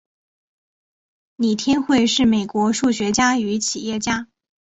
[1.35, 4.27] 李天惠是美国数学家与企业家。